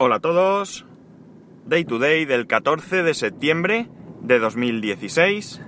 [0.00, 0.86] Hola a todos.
[1.66, 3.88] Day to day del 14 de septiembre
[4.22, 5.60] de 2016.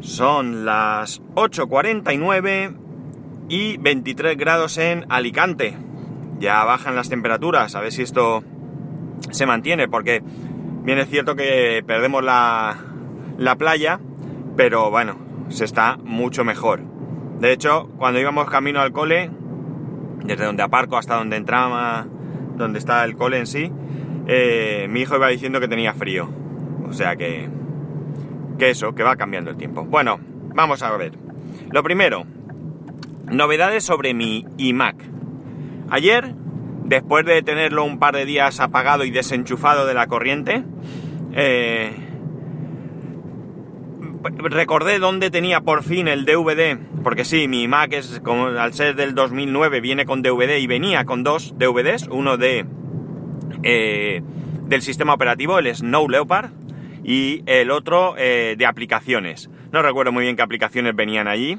[0.00, 2.76] Son las 8.49
[3.48, 5.78] y 23 grados en Alicante.
[6.40, 8.44] Ya bajan las temperaturas, a ver si esto
[9.30, 10.22] se mantiene, porque
[10.82, 12.76] bien es cierto que perdemos la,
[13.38, 13.98] la playa,
[14.56, 15.16] pero bueno,
[15.48, 16.82] se está mucho mejor.
[17.38, 19.30] De hecho, cuando íbamos camino al cole,
[20.22, 22.06] desde donde aparco hasta donde entraba,
[22.60, 23.72] donde está el cole en sí,
[24.28, 26.30] eh, mi hijo iba diciendo que tenía frío.
[26.88, 27.48] O sea que,
[28.58, 29.84] que eso, que va cambiando el tiempo.
[29.84, 30.20] Bueno,
[30.54, 31.12] vamos a ver.
[31.70, 32.24] Lo primero,
[33.30, 34.96] novedades sobre mi iMac.
[35.90, 36.34] Ayer,
[36.84, 40.64] después de tenerlo un par de días apagado y desenchufado de la corriente,
[41.32, 42.09] eh,
[44.22, 49.14] recordé dónde tenía por fin el DVD, porque sí, mi Mac es al ser del
[49.14, 52.66] 2009 viene con DVD y venía con dos DVDs, uno de
[53.62, 54.22] eh,
[54.66, 56.50] del sistema operativo, el Snow Leopard,
[57.02, 59.50] y el otro eh, de aplicaciones.
[59.72, 61.58] No recuerdo muy bien qué aplicaciones venían allí,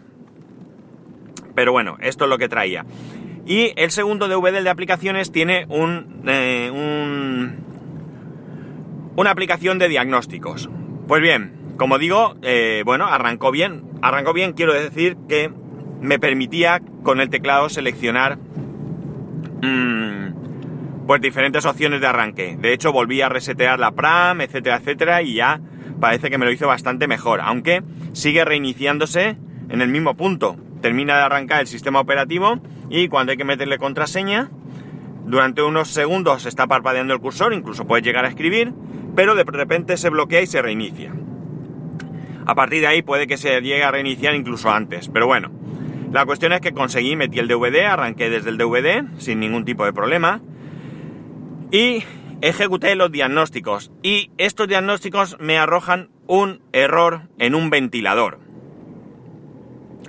[1.55, 2.85] pero bueno, esto es lo que traía.
[3.45, 7.71] Y el segundo DVD de aplicaciones tiene un, eh, un
[9.15, 10.69] una aplicación de diagnósticos.
[11.07, 13.81] Pues bien, como digo, eh, bueno, arrancó bien.
[14.03, 15.51] Arrancó bien, quiero decir que
[15.99, 18.37] me permitía con el teclado seleccionar
[19.63, 22.55] mmm, pues diferentes opciones de arranque.
[22.55, 25.59] De hecho, volví a resetear la PRAM, etcétera, etcétera, y ya
[25.99, 27.41] parece que me lo hizo bastante mejor.
[27.41, 27.81] Aunque
[28.13, 29.37] sigue reiniciándose
[29.69, 30.57] en el mismo punto.
[30.83, 34.51] Termina de arrancar el sistema operativo y cuando hay que meterle contraseña,
[35.25, 38.71] durante unos segundos está parpadeando el cursor, incluso puedes llegar a escribir,
[39.15, 41.11] pero de repente se bloquea y se reinicia.
[42.45, 45.51] A partir de ahí puede que se llegue a reiniciar incluso antes, pero bueno.
[46.11, 49.85] La cuestión es que conseguí, metí el DVD, arranqué desde el DVD sin ningún tipo
[49.85, 50.41] de problema
[51.71, 52.03] y
[52.41, 53.91] ejecuté los diagnósticos.
[54.03, 58.39] Y estos diagnósticos me arrojan un error en un ventilador.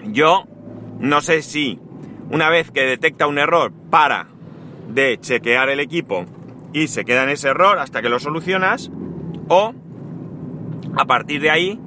[0.06, 0.44] Yo
[0.99, 1.78] no sé si
[2.31, 4.26] una vez que detecta un error para
[4.88, 6.26] de chequear el equipo
[6.72, 8.91] y se queda en ese error hasta que lo solucionas
[9.49, 9.75] o
[10.97, 11.81] a partir de ahí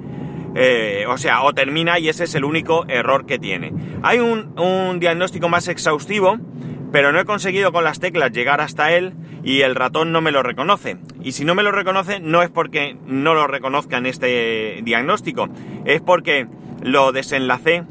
[0.58, 3.74] eh, o sea, o termina y ese es el único error que tiene.
[4.02, 6.38] Hay un, diagnóstico más exhaustivo,
[6.92, 9.12] pero no he conseguido con las teclas llegar hasta él
[9.44, 10.96] y el ratón no me lo reconoce.
[11.22, 15.48] Y si no me lo reconoce, no es porque no lo reconozca en este diagnóstico,
[15.84, 16.46] es porque
[16.82, 17.84] lo desenlacé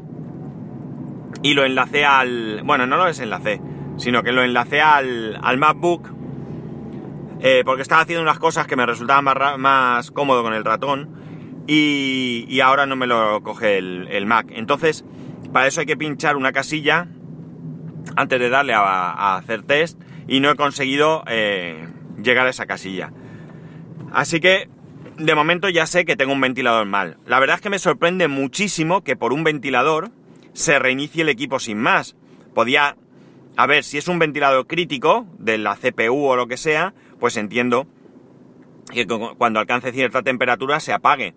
[1.42, 2.62] y lo enlacé al...
[2.64, 3.60] Bueno, no lo desenlacé,
[3.96, 6.10] sino que lo enlacé al, al MacBook
[7.40, 11.25] eh, porque estaba haciendo unas cosas que me resultaban más, más cómodo con el ratón
[11.66, 14.46] y, ahora no me lo coge el, Mac.
[14.50, 15.04] Entonces,
[15.52, 17.08] para eso hay que pinchar una casilla
[18.16, 21.88] antes de darle a, hacer test y no he conseguido eh,
[22.22, 23.12] llegar a esa casilla.
[24.12, 24.68] Así que,
[25.18, 27.18] de momento ya sé que tengo un ventilador mal.
[27.26, 30.10] La verdad es que me sorprende muchísimo que por un ventilador
[30.52, 32.16] se reinicie el equipo sin más.
[32.54, 32.96] Podía,
[33.56, 37.36] a ver, si es un ventilador crítico de la CPU o lo que sea, pues
[37.36, 37.86] entiendo
[38.92, 41.34] que cuando alcance cierta temperatura se apague.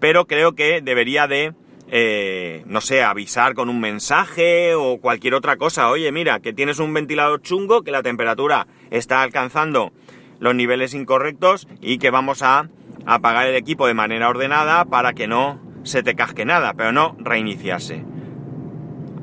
[0.00, 1.54] Pero creo que debería de,
[1.88, 5.90] eh, no sé, avisar con un mensaje o cualquier otra cosa.
[5.90, 9.92] Oye, mira, que tienes un ventilador chungo, que la temperatura está alcanzando
[10.40, 12.68] los niveles incorrectos y que vamos a
[13.06, 17.16] apagar el equipo de manera ordenada para que no se te casque nada, pero no
[17.18, 18.04] reiniciarse.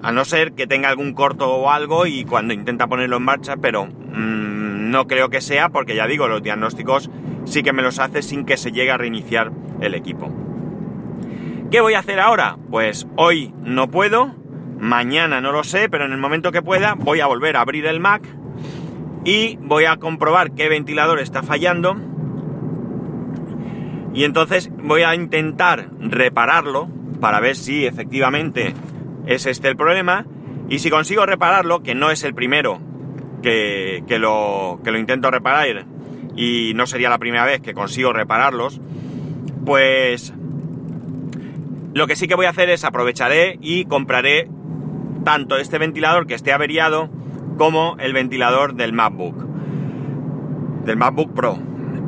[0.03, 3.57] A no ser que tenga algún corto o algo y cuando intenta ponerlo en marcha,
[3.57, 7.09] pero mmm, no creo que sea porque ya digo, los diagnósticos
[7.45, 10.31] sí que me los hace sin que se llegue a reiniciar el equipo.
[11.69, 12.57] ¿Qué voy a hacer ahora?
[12.69, 14.35] Pues hoy no puedo,
[14.79, 17.85] mañana no lo sé, pero en el momento que pueda voy a volver a abrir
[17.85, 18.23] el Mac
[19.23, 21.95] y voy a comprobar qué ventilador está fallando
[24.13, 28.73] y entonces voy a intentar repararlo para ver si efectivamente
[29.25, 30.25] es este el problema
[30.67, 32.79] y si consigo repararlo, que no es el primero
[33.41, 35.85] que, que, lo, que lo intento reparar
[36.35, 38.79] y no sería la primera vez que consigo repararlos,
[39.65, 40.33] pues
[41.93, 44.47] lo que sí que voy a hacer es aprovecharé y compraré
[45.23, 47.09] tanto este ventilador que esté averiado
[47.57, 49.35] como el ventilador del MacBook,
[50.85, 51.59] del MacBook Pro.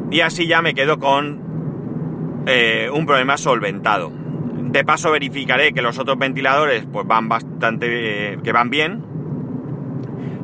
[0.09, 4.11] Y así ya me quedo con eh, un problema solventado.
[4.11, 9.03] De paso verificaré que los otros ventiladores pues van bastante, que van bien.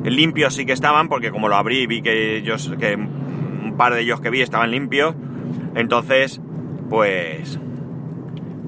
[0.04, 2.98] Limpios sí que estaban porque como lo abrí vi que ellos, que
[3.80, 5.14] par de ellos que vi estaban limpios.
[5.74, 6.38] Entonces,
[6.90, 7.58] pues...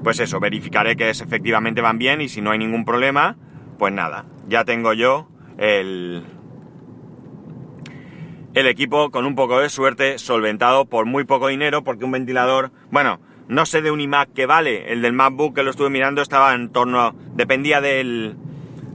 [0.03, 3.37] Pues eso, verificaré que es, efectivamente van bien y si no hay ningún problema,
[3.77, 5.29] pues nada, ya tengo yo
[5.59, 6.23] el...
[8.55, 12.71] el equipo con un poco de suerte solventado por muy poco dinero porque un ventilador,
[12.89, 16.23] bueno, no sé de un iMac que vale, el del MacBook que lo estuve mirando
[16.23, 18.35] estaba en torno, dependía del,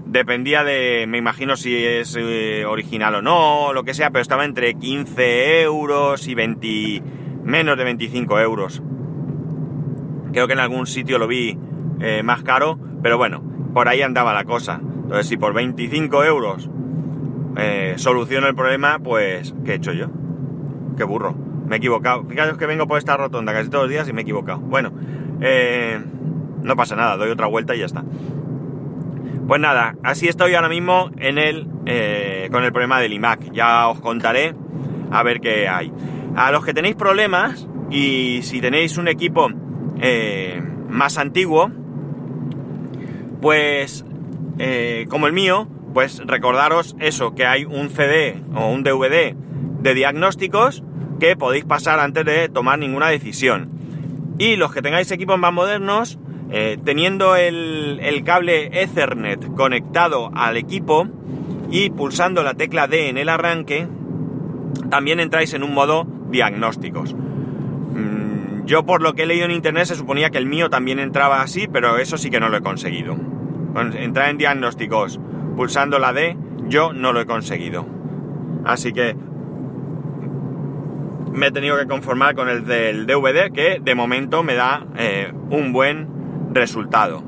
[0.09, 4.45] dependía de, me imagino si es eh, original o no, lo que sea, pero estaba
[4.45, 7.03] entre 15 euros y 20,
[7.45, 8.83] menos de 25 euros.
[10.33, 11.59] Creo que en algún sitio lo vi
[12.01, 13.43] eh, más caro, pero bueno,
[13.75, 14.81] por ahí andaba la cosa.
[14.83, 16.71] Entonces, si por 25 euros
[17.57, 20.09] eh, soluciono el problema, pues, ¿qué he hecho yo?
[20.97, 21.35] Qué burro.
[21.67, 22.25] Me he equivocado.
[22.25, 24.59] Fijaros que vengo por esta rotonda casi todos los días y me he equivocado.
[24.59, 24.93] Bueno,
[25.41, 26.01] eh,
[26.63, 28.05] no pasa nada, doy otra vuelta y ya está.
[29.49, 33.51] Pues nada, así estoy ahora mismo en el, eh, con el problema del iMac.
[33.51, 34.55] Ya os contaré
[35.11, 35.91] a ver qué hay.
[36.37, 39.49] A los que tenéis problemas y si tenéis un equipo
[40.91, 41.73] más antiguo,
[43.41, 44.05] pues
[45.09, 49.35] como el mío, pues recordaros eso, que hay un CD o un DVD
[49.81, 50.85] de diagnósticos
[51.21, 53.71] que podéis pasar antes de tomar ninguna decisión.
[54.37, 56.19] Y los que tengáis equipos más modernos,
[56.51, 61.07] eh, teniendo el, cable Ethernet conectado al equipo
[61.71, 63.87] y pulsando la tecla D en el arranque,
[64.91, 67.15] también entráis en un modo diagnósticos.
[67.15, 70.99] Mm, yo por lo que he leído en internet se suponía que el mío también
[70.99, 73.17] entraba así, pero eso sí que no lo he conseguido.
[73.77, 75.21] Entrar en diagnósticos
[75.57, 76.37] pulsando la D,
[76.69, 77.87] yo no lo he conseguido.
[78.65, 79.15] Así que
[81.33, 85.33] me he tenido que conformar con el del DVD, que de momento me da eh,
[85.51, 86.18] un buen
[86.53, 87.23] resultado.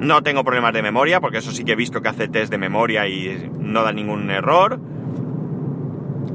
[0.00, 2.58] No tengo problemas de memoria, porque eso sí que he visto que hace test de
[2.58, 4.80] memoria y no da ningún error.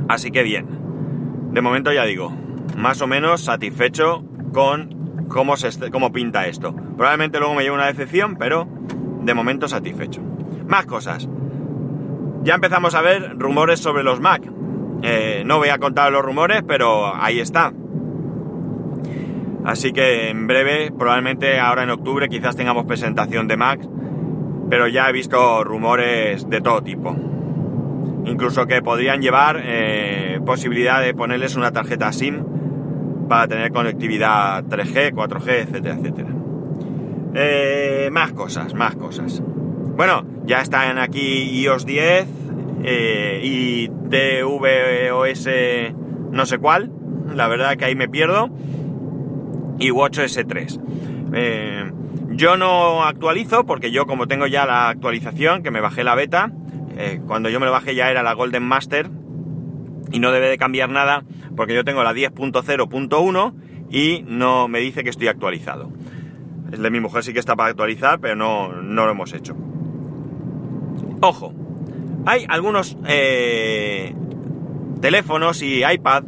[0.08, 0.68] Así que bien.
[1.52, 2.32] De momento ya digo,
[2.78, 4.24] más o menos satisfecho
[4.54, 6.74] con cómo, se, cómo pinta esto.
[6.74, 8.68] Probablemente luego me lleve una decepción, pero
[9.22, 10.22] de momento satisfecho.
[10.68, 11.28] Más cosas.
[12.44, 14.42] Ya empezamos a ver rumores sobre los Mac.
[15.02, 17.74] Eh, no voy a contar los rumores, pero ahí está.
[19.66, 23.82] Así que en breve, probablemente ahora en octubre, quizás tengamos presentación de Mac.
[24.70, 27.16] Pero ya he visto rumores de todo tipo.
[28.26, 32.44] Incluso que podrían llevar eh, posibilidad de ponerles una tarjeta SIM
[33.28, 36.30] para tener conectividad 3G, 4G, etcétera, etcétera.
[37.36, 39.42] Eh, más cosas, más cosas.
[39.96, 42.28] Bueno, ya están aquí iOS 10
[42.84, 45.50] eh, y tvOS
[46.32, 46.92] no sé cuál.
[47.36, 48.50] La verdad que ahí me pierdo.
[49.80, 50.80] Y WatchOS 3.
[51.34, 51.92] Eh,
[52.32, 56.52] yo no actualizo porque yo como tengo ya la actualización, que me bajé la beta,
[56.98, 59.10] eh, cuando yo me lo bajé ya era la Golden Master
[60.12, 61.24] y no debe de cambiar nada
[61.56, 63.54] porque yo tengo la 10.0.1
[63.90, 65.92] y no me dice que estoy actualizado.
[66.72, 69.56] El de mi mujer sí que está para actualizar, pero no, no lo hemos hecho.
[71.22, 71.54] Ojo,
[72.26, 74.14] hay algunos eh,
[75.02, 76.24] teléfonos y iPad,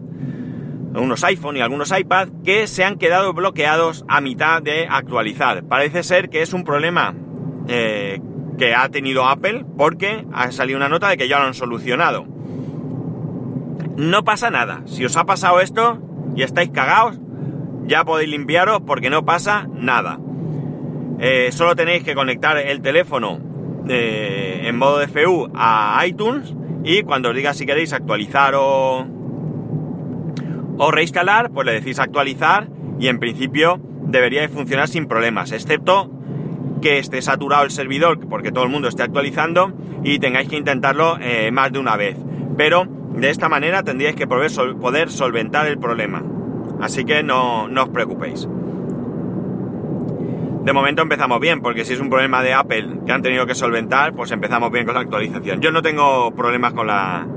[1.00, 5.64] unos iPhone y algunos iPad que se han quedado bloqueados a mitad de actualizar.
[5.64, 7.16] Parece ser que es un problema
[7.68, 8.20] eh,
[8.58, 12.26] que ha tenido Apple porque ha salido una nota de que ya lo han solucionado.
[13.98, 14.82] No pasa nada.
[14.86, 16.00] Si os ha pasado esto
[16.36, 17.20] y estáis cagados,
[17.86, 20.20] ya podéis limpiaros porque no pasa nada.
[21.20, 23.40] Eh, solo tenéis que conectar el teléfono
[23.88, 29.06] en modo de FU a iTunes y cuando os diga si queréis actualizar o,
[30.83, 32.68] o reinstalar, pues le decís actualizar
[33.00, 36.09] y en principio debería de funcionar sin problemas, excepto
[36.81, 39.73] que esté saturado el servidor porque todo el mundo esté actualizando
[40.04, 42.18] y tengáis que intentarlo eh, más de una vez.
[42.57, 46.23] Pero de esta manera tendríais que poder, poder solventar el problema.
[46.81, 48.47] Así que no, no os preocupéis.
[50.64, 53.54] De momento empezamos bien, porque si es un problema de Apple que han tenido que
[53.54, 55.61] solventar, pues empezamos bien con la actualización.
[55.61, 57.28] Yo no tengo problemas con la.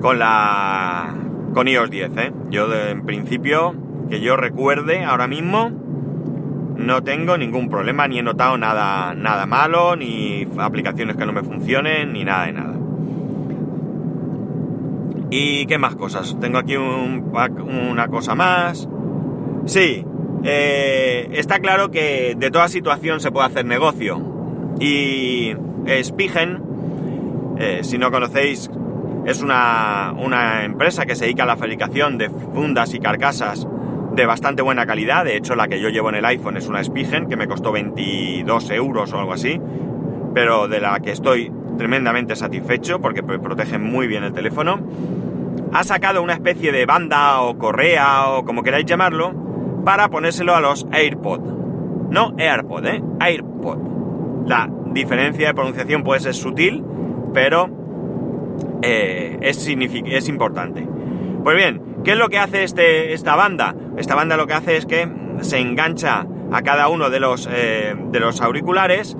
[0.00, 1.14] con la.
[1.54, 2.32] Con iOS 10, ¿eh?
[2.50, 3.74] Yo en principio,
[4.10, 5.70] que yo recuerde ahora mismo,
[6.76, 11.42] no tengo ningún problema, ni he notado nada, nada malo, ni aplicaciones que no me
[11.42, 12.74] funcionen, ni nada de nada.
[15.30, 16.36] ¿Y qué más cosas?
[16.40, 17.32] Tengo aquí un,
[17.90, 18.88] una cosa más.
[19.66, 20.04] Sí,
[20.44, 24.20] eh, está claro que de toda situación se puede hacer negocio.
[24.78, 25.54] Y
[26.02, 26.62] Spigen,
[27.58, 28.70] eh, si no conocéis,
[29.24, 33.66] es una, una, empresa que se dedica a la fabricación de fundas y carcasas
[34.12, 35.24] de bastante buena calidad.
[35.24, 37.72] De hecho, la que yo llevo en el iPhone es una Spigen que me costó
[37.72, 39.60] 22 euros o algo así,
[40.34, 44.80] pero de la que estoy tremendamente satisfecho porque protege muy bien el teléfono.
[45.72, 49.34] Ha sacado una especie de banda o correa o como queráis llamarlo,
[49.84, 51.40] para ponérselo a los AirPod.
[52.10, 53.02] No AirPod, ¿eh?
[53.20, 53.78] AirPod.
[54.46, 56.84] La diferencia de pronunciación puede ser sutil,
[57.32, 57.83] pero
[58.82, 60.86] eh, es, es importante.
[61.42, 63.74] Pues bien, ¿qué es lo que hace este, esta banda?
[63.96, 65.08] Esta banda lo que hace es que
[65.40, 69.16] se engancha a cada uno de los, eh, de los auriculares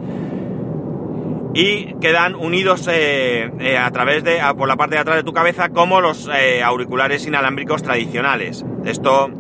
[1.55, 5.69] y quedan unidos eh, a través de, por la parte de atrás de tu cabeza
[5.69, 6.29] como los
[6.65, 8.65] auriculares inalámbricos tradicionales.
[8.85, 9.31] Esto,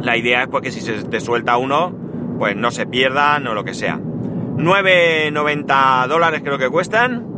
[0.00, 1.94] la idea es porque si se te suelta uno,
[2.38, 3.98] pues no se pierdan o lo que sea.
[3.98, 7.35] 9,90 dólares creo que cuestan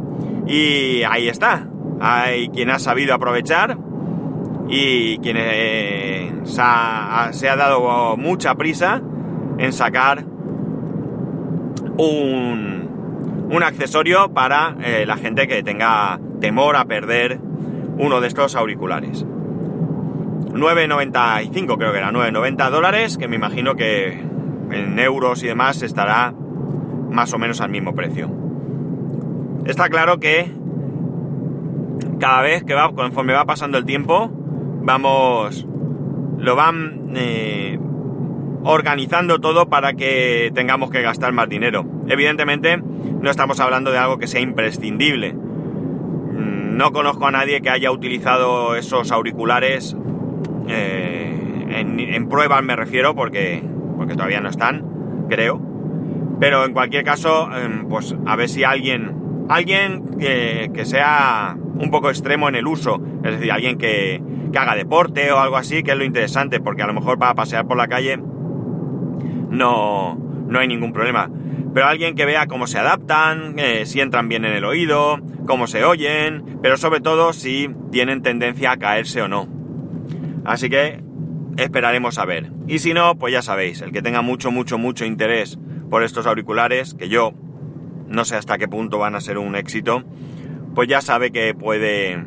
[0.48, 1.68] y ahí está.
[2.00, 3.76] Hay quien ha sabido aprovechar
[4.68, 5.36] y quien
[6.46, 9.02] se ha dado mucha prisa
[9.58, 10.24] en sacar
[11.98, 17.40] un, un accesorio para eh, la gente que tenga temor a perder
[17.98, 19.26] uno de estos auriculares.
[19.26, 24.22] 9,95 creo que era, 9,90 dólares, que me imagino que
[24.70, 26.32] en euros y demás estará
[27.10, 28.37] más o menos al mismo precio.
[29.64, 30.50] Está claro que
[32.18, 34.30] cada vez que va, conforme va pasando el tiempo,
[34.82, 35.66] vamos,
[36.38, 37.78] lo van eh,
[38.64, 41.84] organizando todo para que tengamos que gastar más dinero.
[42.08, 45.32] Evidentemente, no estamos hablando de algo que sea imprescindible.
[45.32, 49.96] Mm, no conozco a nadie que haya utilizado esos auriculares
[50.68, 53.62] eh, en, pruebas, me refiero, porque,
[53.96, 54.84] porque todavía no están,
[55.28, 55.60] creo.
[56.40, 59.14] Pero en cualquier caso, em, pues a ver si alguien,
[59.48, 64.74] alguien que, sea un poco extremo en el uso, es decir, alguien que, que haga
[64.74, 67.76] deporte o algo así, que es lo interesante, porque a lo mejor para pasear por
[67.76, 68.18] la calle
[69.50, 71.30] no, no hay ningún problema.
[71.74, 75.66] Pero alguien que vea cómo se adaptan, eh, si entran bien en el oído, cómo
[75.66, 79.48] se oyen, pero sobre todo si tienen tendencia a caerse o no.
[80.44, 81.02] Así que
[81.56, 82.50] esperaremos a ver.
[82.66, 85.58] Y si no, pues ya sabéis, el que tenga mucho, mucho, mucho interés
[85.90, 87.32] por estos auriculares, que yo
[88.08, 90.02] no sé hasta qué punto van a ser un éxito,
[90.74, 92.24] pues ya sabe que puede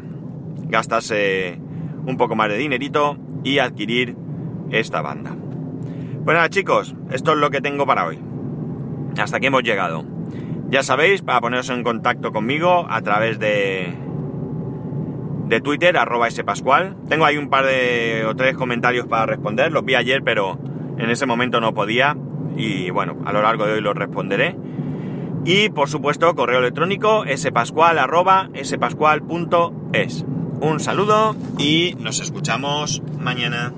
[0.68, 1.60] gastarse
[2.06, 4.16] un poco más de dinerito y adquirir
[4.72, 5.36] esta banda.
[6.24, 8.20] Pues chicos, esto es lo que tengo para hoy.
[9.18, 10.06] Hasta aquí hemos llegado.
[10.70, 13.94] Ya sabéis, para poneros en contacto conmigo a través de,
[15.48, 16.96] de Twitter, arroba spascual.
[17.10, 19.72] Tengo ahí un par de o tres comentarios para responder.
[19.72, 20.60] Los vi ayer, pero
[20.98, 22.16] en ese momento no podía.
[22.56, 24.56] Y bueno, a lo largo de hoy los responderé.
[25.44, 30.26] Y por supuesto, correo electrónico spascual arroba spascual.es.
[30.62, 33.74] Un saludo y nos escuchamos mañana.